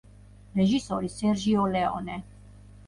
რეჟისორი 0.61 1.11
სერჟიო 1.17 1.65
ლეონე. 1.77 2.17